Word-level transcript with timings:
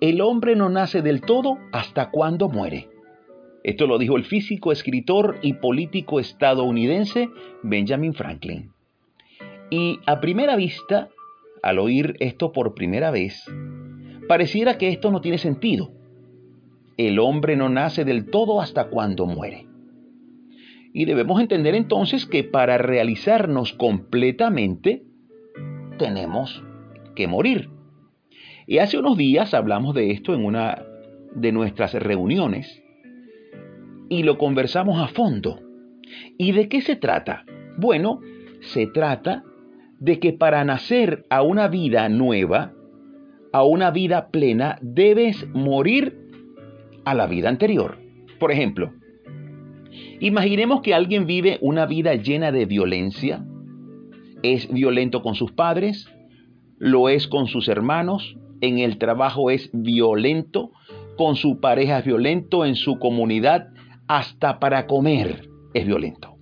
el 0.00 0.20
hombre 0.20 0.54
no 0.54 0.68
nace 0.68 1.02
del 1.02 1.20
todo 1.20 1.58
hasta 1.72 2.10
cuando 2.10 2.48
muere. 2.48 2.88
Esto 3.64 3.86
lo 3.86 3.98
dijo 3.98 4.16
el 4.16 4.24
físico, 4.24 4.70
escritor 4.70 5.38
y 5.42 5.54
político 5.54 6.20
estadounidense 6.20 7.28
Benjamin 7.62 8.14
Franklin. 8.14 8.70
Y 9.70 9.98
a 10.06 10.20
primera 10.20 10.56
vista, 10.56 11.08
al 11.62 11.78
oír 11.78 12.16
esto 12.20 12.52
por 12.52 12.74
primera 12.74 13.10
vez, 13.10 13.44
pareciera 14.28 14.78
que 14.78 14.88
esto 14.88 15.10
no 15.10 15.20
tiene 15.20 15.38
sentido. 15.38 15.90
El 16.96 17.18
hombre 17.18 17.56
no 17.56 17.68
nace 17.68 18.04
del 18.04 18.30
todo 18.30 18.60
hasta 18.60 18.88
cuando 18.88 19.26
muere. 19.26 19.66
Y 20.94 21.04
debemos 21.04 21.40
entender 21.40 21.74
entonces 21.74 22.24
que 22.24 22.44
para 22.44 22.78
realizarnos 22.78 23.72
completamente, 23.72 25.02
tenemos 25.98 26.62
que 27.14 27.26
morir. 27.26 27.68
Y 28.68 28.80
hace 28.80 28.98
unos 28.98 29.16
días 29.16 29.54
hablamos 29.54 29.94
de 29.94 30.10
esto 30.10 30.34
en 30.34 30.44
una 30.44 30.84
de 31.34 31.52
nuestras 31.52 31.94
reuniones 31.94 32.82
y 34.10 34.24
lo 34.24 34.36
conversamos 34.36 35.00
a 35.00 35.08
fondo. 35.08 35.58
¿Y 36.36 36.52
de 36.52 36.68
qué 36.68 36.82
se 36.82 36.94
trata? 36.94 37.46
Bueno, 37.78 38.20
se 38.60 38.86
trata 38.86 39.42
de 40.00 40.20
que 40.20 40.34
para 40.34 40.62
nacer 40.66 41.24
a 41.30 41.40
una 41.40 41.68
vida 41.68 42.10
nueva, 42.10 42.74
a 43.54 43.64
una 43.64 43.90
vida 43.90 44.28
plena, 44.28 44.78
debes 44.82 45.48
morir 45.54 46.18
a 47.06 47.14
la 47.14 47.26
vida 47.26 47.48
anterior. 47.48 47.96
Por 48.38 48.52
ejemplo, 48.52 48.92
imaginemos 50.20 50.82
que 50.82 50.92
alguien 50.92 51.24
vive 51.24 51.56
una 51.62 51.86
vida 51.86 52.16
llena 52.16 52.52
de 52.52 52.66
violencia, 52.66 53.46
es 54.42 54.70
violento 54.70 55.22
con 55.22 55.34
sus 55.36 55.52
padres, 55.52 56.06
lo 56.76 57.08
es 57.08 57.28
con 57.28 57.46
sus 57.46 57.68
hermanos, 57.68 58.36
en 58.60 58.78
el 58.78 58.98
trabajo 58.98 59.50
es 59.50 59.70
violento, 59.72 60.72
con 61.16 61.36
su 61.36 61.60
pareja 61.60 61.98
es 61.98 62.04
violento, 62.04 62.64
en 62.64 62.76
su 62.76 62.98
comunidad 62.98 63.68
hasta 64.06 64.58
para 64.58 64.86
comer 64.86 65.48
es 65.74 65.86
violento. 65.86 66.36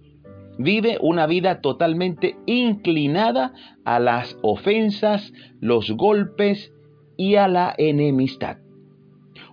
Vive 0.59 0.97
una 1.01 1.27
vida 1.27 1.61
totalmente 1.61 2.37
inclinada 2.47 3.53
a 3.85 3.99
las 3.99 4.39
ofensas, 4.43 5.33
los 5.61 5.91
golpes 5.91 6.73
y 7.19 7.35
a 7.35 7.49
la 7.49 7.75
enemistad. 7.77 8.59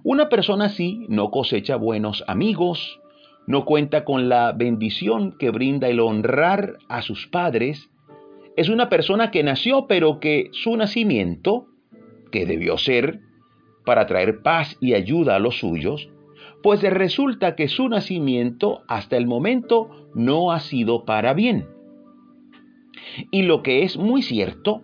Una 0.03 0.29
persona 0.29 0.65
así 0.65 1.05
no 1.09 1.29
cosecha 1.29 1.75
buenos 1.75 2.23
amigos, 2.27 2.99
no 3.47 3.65
cuenta 3.65 4.05
con 4.05 4.29
la 4.29 4.53
bendición 4.53 5.35
que 5.37 5.49
brinda 5.49 5.89
el 5.89 5.99
honrar 5.99 6.77
a 6.87 7.01
sus 7.01 7.27
padres. 7.27 7.89
Es 8.55 8.69
una 8.69 8.89
persona 8.89 9.31
que 9.31 9.43
nació 9.43 9.87
pero 9.87 10.19
que 10.19 10.49
su 10.51 10.77
nacimiento, 10.77 11.67
que 12.33 12.47
debió 12.47 12.77
ser 12.77 13.19
para 13.85 14.07
traer 14.07 14.41
paz 14.41 14.75
y 14.81 14.95
ayuda 14.95 15.35
a 15.35 15.39
los 15.39 15.59
suyos, 15.59 16.09
pues 16.63 16.81
resulta 16.81 17.55
que 17.55 17.67
su 17.67 17.87
nacimiento 17.87 18.81
hasta 18.87 19.17
el 19.17 19.27
momento 19.27 20.09
no 20.15 20.51
ha 20.51 20.59
sido 20.59 21.05
para 21.05 21.33
bien. 21.33 21.67
Y 23.29 23.43
lo 23.43 23.61
que 23.61 23.83
es 23.83 23.97
muy 23.97 24.23
cierto 24.23 24.81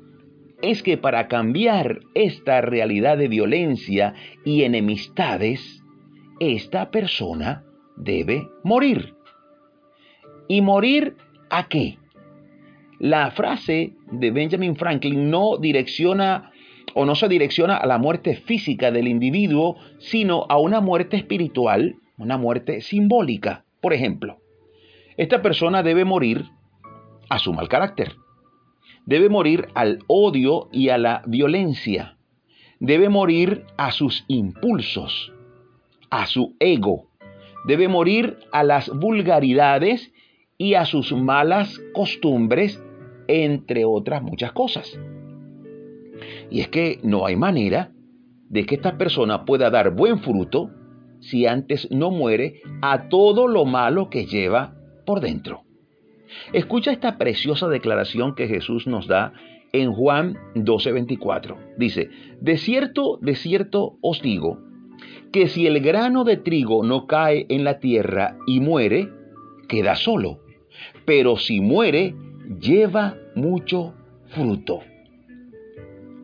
es 0.61 0.83
que 0.83 0.97
para 0.97 1.27
cambiar 1.27 2.01
esta 2.13 2.61
realidad 2.61 3.17
de 3.17 3.29
violencia 3.29 4.13
y 4.45 4.63
enemistades, 4.63 5.83
esta 6.39 6.91
persona 6.91 7.63
debe 7.95 8.47
morir. 8.63 9.15
¿Y 10.47 10.61
morir 10.61 11.15
a 11.49 11.67
qué? 11.67 11.97
La 12.99 13.31
frase 13.31 13.93
de 14.11 14.29
Benjamin 14.29 14.75
Franklin 14.75 15.31
no 15.31 15.57
direcciona 15.57 16.51
o 16.99 17.05
no 17.05 17.15
se 17.15 17.29
direcciona 17.29 17.77
a 17.77 17.87
la 17.87 17.97
muerte 17.97 18.35
física 18.35 18.91
del 18.91 19.07
individuo, 19.07 19.77
sino 19.99 20.45
a 20.49 20.57
una 20.57 20.81
muerte 20.81 21.15
espiritual, 21.15 21.95
una 22.17 22.37
muerte 22.37 22.81
simbólica. 22.81 23.63
Por 23.79 23.93
ejemplo, 23.93 24.41
esta 25.15 25.41
persona 25.41 25.81
debe 25.81 26.03
morir 26.03 26.43
a 27.29 27.39
su 27.39 27.53
mal 27.53 27.69
carácter, 27.69 28.17
debe 29.05 29.29
morir 29.29 29.69
al 29.75 29.99
odio 30.07 30.67
y 30.73 30.89
a 30.89 30.97
la 30.97 31.23
violencia, 31.25 32.17
debe 32.81 33.07
morir 33.07 33.63
a 33.77 33.91
sus 33.91 34.25
impulsos, 34.27 35.31
a 36.09 36.27
su 36.27 36.57
ego, 36.59 37.07
debe 37.65 37.87
morir 37.87 38.39
a 38.51 38.63
las 38.63 38.89
vulgaridades 38.89 40.11
y 40.57 40.73
a 40.73 40.83
sus 40.83 41.13
malas 41.13 41.79
costumbres, 41.93 42.83
entre 43.29 43.85
otras 43.85 44.21
muchas 44.21 44.51
cosas. 44.51 44.99
Y 46.49 46.61
es 46.61 46.69
que 46.69 46.99
no 47.03 47.25
hay 47.25 47.35
manera 47.35 47.91
de 48.49 48.65
que 48.65 48.75
esta 48.75 48.97
persona 48.97 49.45
pueda 49.45 49.69
dar 49.69 49.91
buen 49.91 50.19
fruto 50.19 50.71
si 51.19 51.45
antes 51.45 51.89
no 51.91 52.11
muere 52.11 52.61
a 52.81 53.09
todo 53.09 53.47
lo 53.47 53.65
malo 53.65 54.09
que 54.09 54.25
lleva 54.25 54.75
por 55.05 55.21
dentro. 55.21 55.63
Escucha 56.53 56.91
esta 56.91 57.17
preciosa 57.17 57.67
declaración 57.67 58.35
que 58.35 58.47
Jesús 58.47 58.87
nos 58.87 59.07
da 59.07 59.33
en 59.73 59.91
Juan 59.93 60.37
12:24. 60.55 61.57
Dice, 61.77 62.09
de 62.39 62.57
cierto, 62.57 63.17
de 63.21 63.35
cierto 63.35 63.97
os 64.01 64.21
digo, 64.21 64.59
que 65.31 65.47
si 65.47 65.67
el 65.67 65.79
grano 65.81 66.23
de 66.23 66.37
trigo 66.37 66.83
no 66.83 67.05
cae 67.05 67.45
en 67.49 67.63
la 67.63 67.79
tierra 67.79 68.37
y 68.47 68.59
muere, 68.59 69.09
queda 69.67 69.95
solo, 69.95 70.39
pero 71.05 71.37
si 71.37 71.61
muere, 71.61 72.15
lleva 72.59 73.15
mucho 73.35 73.93
fruto. 74.29 74.81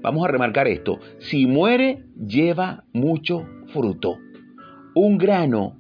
Vamos 0.06 0.24
a 0.24 0.28
remarcar 0.28 0.68
esto. 0.68 1.00
Si 1.18 1.48
muere, 1.48 2.04
lleva 2.16 2.84
mucho 2.94 3.48
fruto. 3.74 4.20
Un 4.94 5.18
grano 5.18 5.78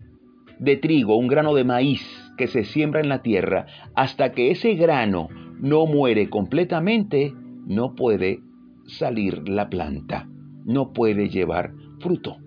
de 0.57 0.77
trigo, 0.77 1.15
un 1.15 1.27
grano 1.27 1.53
de 1.53 1.63
maíz 1.63 2.01
que 2.35 2.47
se 2.47 2.63
siembra 2.63 3.01
en 3.01 3.09
la 3.09 3.21
tierra, 3.21 3.67
hasta 3.93 4.31
que 4.31 4.49
ese 4.49 4.73
grano 4.73 5.29
no 5.59 5.85
muere 5.85 6.27
completamente, 6.31 7.35
no 7.67 7.93
puede 7.93 8.39
salir 8.87 9.47
la 9.47 9.69
planta, 9.69 10.27
no 10.65 10.91
puede 10.91 11.29
llevar 11.29 11.73
fruto. 11.99 12.37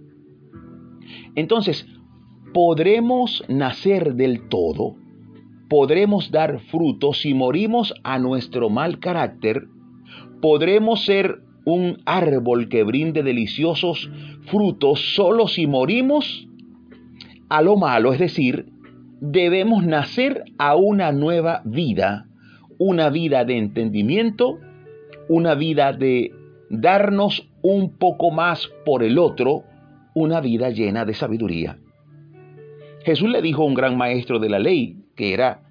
Entonces, 1.37 1.87
podremos 2.53 3.45
nacer 3.49 4.17
del 4.17 4.49
todo, 4.49 4.97
podremos 5.69 6.33
dar 6.33 6.59
fruto 6.59 7.13
si 7.13 7.35
morimos 7.35 7.95
a 8.03 8.19
nuestro 8.19 8.69
mal 8.69 8.99
carácter, 8.99 9.69
podremos 10.41 11.05
ser 11.05 11.47
un 11.73 11.99
árbol 12.07 12.69
que 12.69 12.83
brinde 12.83 13.23
deliciosos 13.23 14.11
frutos 14.47 15.15
solo 15.15 15.49
si 15.49 15.67
morimos 15.67 16.49
a 17.49 17.63
lo 17.63 17.77
malo, 17.77 18.13
es 18.13 18.19
decir, 18.19 18.67
debemos 19.21 19.85
nacer 19.85 20.45
a 20.59 20.77
una 20.77 21.13
nueva 21.13 21.63
vida, 21.65 22.27
una 22.79 23.11
vida 23.11 23.45
de 23.45 23.59
entendimiento, 23.59 24.59
una 25.29 25.55
vida 25.55 25.93
de 25.93 26.33
darnos 26.71 27.49
un 27.63 27.97
poco 27.99 28.31
más 28.31 28.69
por 28.85 29.03
el 29.03 29.19
otro, 29.19 29.65
una 30.15 30.41
vida 30.41 30.71
llena 30.71 31.05
de 31.05 31.15
sabiduría. 31.15 31.79
Jesús 33.05 33.29
le 33.29 33.43
dijo 33.43 33.63
a 33.63 33.67
un 33.67 33.75
gran 33.75 33.97
maestro 33.97 34.39
de 34.39 34.49
la 34.49 34.59
ley 34.59 34.97
que 35.17 35.33
era 35.33 35.63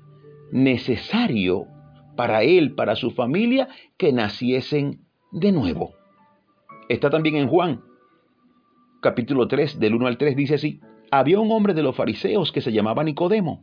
necesario 0.51 1.67
para 2.15 2.43
él, 2.43 2.73
para 2.73 2.95
su 2.95 3.11
familia, 3.11 3.67
que 3.97 4.11
naciesen 4.11 5.06
de 5.31 5.51
nuevo. 5.51 5.93
Está 6.89 7.09
también 7.09 7.35
en 7.35 7.47
Juan, 7.47 7.81
capítulo 9.01 9.47
3, 9.47 9.79
del 9.79 9.95
1 9.95 10.07
al 10.07 10.17
3, 10.17 10.35
dice 10.35 10.55
así, 10.55 10.79
había 11.11 11.39
un 11.39 11.51
hombre 11.51 11.73
de 11.73 11.83
los 11.83 11.95
fariseos 11.95 12.51
que 12.51 12.61
se 12.61 12.71
llamaba 12.71 13.03
Nicodemo, 13.03 13.61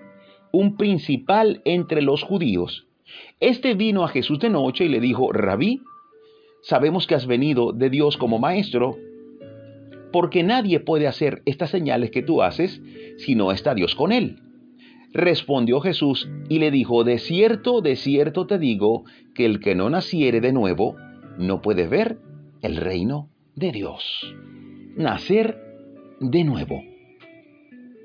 un 0.53 0.77
principal 0.77 1.63
entre 1.65 2.03
los 2.03 2.23
judíos. 2.23 2.87
Este 3.41 3.75
vino 3.75 4.05
a 4.05 4.09
Jesús 4.09 4.39
de 4.39 4.51
noche 4.51 4.85
y 4.85 4.89
le 4.89 5.01
dijo, 5.01 5.33
Rabí, 5.33 5.83
sabemos 6.63 7.07
que 7.07 7.15
has 7.15 7.27
venido 7.27 7.73
de 7.73 7.91
Dios 7.91 8.17
como 8.17 8.39
maestro, 8.39 8.97
porque 10.13 10.43
nadie 10.43 10.81
puede 10.81 11.07
hacer 11.07 11.43
estas 11.45 11.71
señales 11.71 12.11
que 12.11 12.23
tú 12.23 12.43
haces 12.43 12.81
si 13.19 13.35
no 13.35 13.53
está 13.53 13.75
Dios 13.75 13.95
con 13.95 14.13
él. 14.13 14.41
Respondió 15.13 15.81
Jesús 15.81 16.29
y 16.49 16.59
le 16.59 16.71
dijo, 16.71 17.05
de 17.05 17.19
cierto, 17.19 17.81
de 17.81 17.97
cierto 17.97 18.47
te 18.47 18.59
digo, 18.59 19.05
que 19.35 19.45
el 19.45 19.61
que 19.61 19.75
no 19.75 19.91
naciere 19.91 20.41
de 20.41 20.53
nuevo 20.53 20.97
no 21.39 21.61
puede 21.63 21.87
ver 21.87 22.19
el 22.63 22.77
reino 22.77 23.29
de 23.55 23.73
Dios. 23.73 24.35
Nacer 24.97 25.59
de 26.21 26.45
nuevo. 26.45 26.83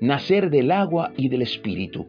Nacer 0.00 0.50
del 0.50 0.70
agua 0.70 1.12
y 1.16 1.28
del 1.28 1.42
espíritu. 1.42 2.08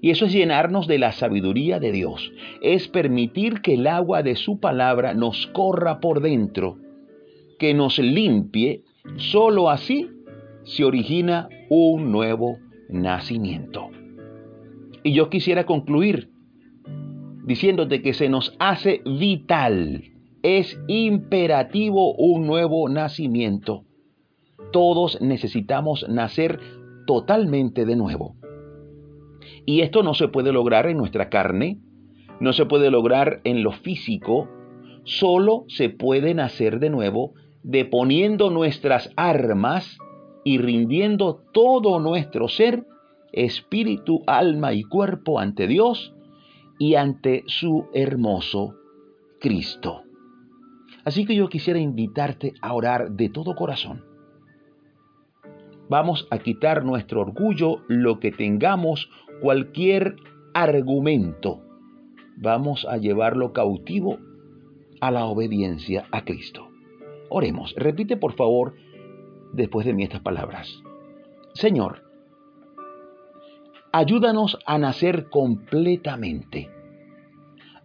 Y 0.00 0.10
eso 0.10 0.26
es 0.26 0.32
llenarnos 0.32 0.86
de 0.86 0.98
la 0.98 1.12
sabiduría 1.12 1.80
de 1.80 1.92
Dios. 1.92 2.32
Es 2.60 2.88
permitir 2.88 3.60
que 3.62 3.74
el 3.74 3.86
agua 3.86 4.22
de 4.22 4.36
su 4.36 4.60
palabra 4.60 5.14
nos 5.14 5.46
corra 5.48 6.00
por 6.00 6.20
dentro, 6.20 6.78
que 7.58 7.74
nos 7.74 7.98
limpie. 7.98 8.82
Solo 9.16 9.70
así 9.70 10.08
se 10.64 10.84
origina 10.84 11.48
un 11.70 12.12
nuevo 12.12 12.58
nacimiento. 12.88 13.90
Y 15.02 15.12
yo 15.12 15.30
quisiera 15.30 15.64
concluir 15.64 16.30
diciéndote 17.44 18.02
que 18.02 18.12
se 18.12 18.28
nos 18.28 18.54
hace 18.58 19.02
vital, 19.04 20.02
es 20.46 20.78
imperativo 20.86 22.14
un 22.14 22.46
nuevo 22.46 22.88
nacimiento. 22.88 23.82
Todos 24.70 25.20
necesitamos 25.20 26.06
nacer 26.08 26.60
totalmente 27.04 27.84
de 27.84 27.96
nuevo. 27.96 28.36
Y 29.64 29.80
esto 29.80 30.04
no 30.04 30.14
se 30.14 30.28
puede 30.28 30.52
lograr 30.52 30.86
en 30.86 30.98
nuestra 30.98 31.30
carne, 31.30 31.80
no 32.38 32.52
se 32.52 32.64
puede 32.64 32.92
lograr 32.92 33.40
en 33.42 33.64
lo 33.64 33.72
físico, 33.72 34.48
solo 35.02 35.64
se 35.66 35.88
puede 35.88 36.32
nacer 36.32 36.78
de 36.78 36.90
nuevo 36.90 37.32
deponiendo 37.64 38.50
nuestras 38.50 39.10
armas 39.16 39.98
y 40.44 40.58
rindiendo 40.58 41.42
todo 41.52 41.98
nuestro 41.98 42.46
ser, 42.46 42.86
espíritu, 43.32 44.22
alma 44.28 44.74
y 44.74 44.84
cuerpo 44.84 45.40
ante 45.40 45.66
Dios 45.66 46.14
y 46.78 46.94
ante 46.94 47.42
su 47.48 47.86
hermoso 47.92 48.76
Cristo. 49.40 50.05
Así 51.06 51.24
que 51.24 51.36
yo 51.36 51.48
quisiera 51.48 51.78
invitarte 51.78 52.54
a 52.60 52.74
orar 52.74 53.12
de 53.12 53.28
todo 53.28 53.54
corazón. 53.54 54.04
Vamos 55.88 56.26
a 56.32 56.38
quitar 56.38 56.84
nuestro 56.84 57.20
orgullo, 57.20 57.82
lo 57.86 58.18
que 58.18 58.32
tengamos, 58.32 59.08
cualquier 59.40 60.16
argumento. 60.52 61.62
Vamos 62.36 62.84
a 62.90 62.96
llevarlo 62.96 63.52
cautivo 63.52 64.18
a 65.00 65.12
la 65.12 65.26
obediencia 65.26 66.06
a 66.10 66.24
Cristo. 66.24 66.70
Oremos. 67.28 67.72
Repite 67.76 68.16
por 68.16 68.32
favor 68.32 68.74
después 69.52 69.86
de 69.86 69.94
mí 69.94 70.02
estas 70.02 70.22
palabras. 70.22 70.82
Señor, 71.54 72.02
ayúdanos 73.92 74.58
a 74.66 74.76
nacer 74.78 75.30
completamente. 75.30 76.68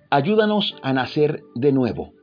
Ayúdanos 0.10 0.76
a 0.82 0.92
nacer 0.92 1.44
de 1.54 1.72
nuevo, 1.72 2.14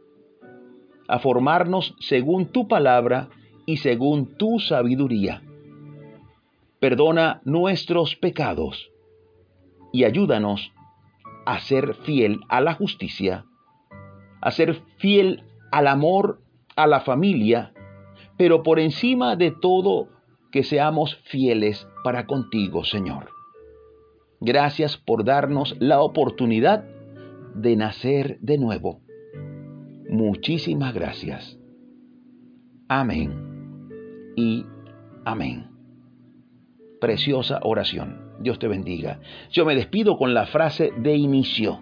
a 1.08 1.18
formarnos 1.18 1.94
según 1.98 2.46
tu 2.46 2.68
palabra 2.68 3.28
y 3.66 3.78
según 3.78 4.36
tu 4.36 4.60
sabiduría. 4.60 5.42
Perdona 6.78 7.40
nuestros 7.44 8.14
pecados 8.14 8.90
y 9.92 10.04
ayúdanos 10.04 10.72
a 11.44 11.58
ser 11.60 11.94
fiel 11.94 12.40
a 12.48 12.60
la 12.60 12.74
justicia, 12.74 13.46
a 14.40 14.50
ser 14.52 14.80
fiel 14.98 15.42
al 15.72 15.88
amor, 15.88 16.40
a 16.76 16.86
la 16.86 17.00
familia 17.00 17.72
pero 18.38 18.62
por 18.62 18.78
encima 18.78 19.36
de 19.36 19.50
todo, 19.50 20.08
que 20.50 20.62
seamos 20.62 21.16
fieles 21.24 21.86
para 22.04 22.26
contigo, 22.26 22.84
Señor. 22.84 23.30
Gracias 24.40 24.96
por 24.96 25.24
darnos 25.24 25.76
la 25.80 26.00
oportunidad 26.00 26.84
de 27.54 27.76
nacer 27.76 28.38
de 28.40 28.56
nuevo. 28.56 29.00
Muchísimas 30.08 30.94
gracias. 30.94 31.58
Amén 32.88 33.92
y 34.36 34.64
amén. 35.24 35.66
Preciosa 37.00 37.60
oración. 37.62 38.28
Dios 38.40 38.58
te 38.58 38.66
bendiga. 38.68 39.20
Yo 39.50 39.64
me 39.66 39.74
despido 39.74 40.16
con 40.16 40.32
la 40.32 40.46
frase 40.46 40.92
de 40.96 41.16
inicio. 41.16 41.80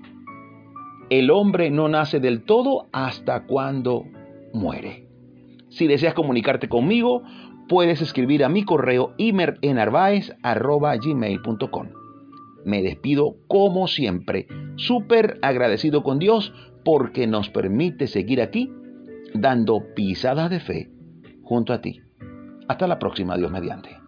El 1.11 1.31
hombre 1.31 1.71
no 1.71 1.89
nace 1.89 2.19
del 2.19 2.43
todo 2.43 2.89
hasta 2.93 3.47
cuando 3.47 4.07
muere. 4.53 5.07
Si 5.69 5.87
deseas 5.87 6.15
comunicarte 6.15 6.69
conmigo, 6.69 7.23
puedes 7.69 8.03
escribir 8.03 8.43
a 8.45 8.49
mi 8.49 8.65
correo 8.65 9.15
imerenarvaez.gmail.com. 9.19 11.89
Me 12.65 12.83
despido 12.83 13.37
como 13.47 13.87
siempre, 13.87 14.49
súper 14.75 15.39
agradecido 15.43 16.03
con 16.03 16.19
Dios 16.19 16.53
porque 16.87 17.27
nos 17.27 17.51
permite 17.51 18.07
seguir 18.07 18.41
aquí 18.41 18.73
dando 19.35 19.93
pisadas 19.97 20.49
de 20.51 20.61
fe 20.61 20.89
junto 21.43 21.73
a 21.73 21.81
ti. 21.81 22.01
Hasta 22.69 22.87
la 22.87 23.01
próxima, 23.01 23.37
Dios 23.37 23.51
mediante. 23.51 24.06